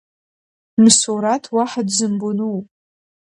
Мсураҭ 0.83 1.43
уаҳа 1.55 1.81
дзымбону? 1.87 2.53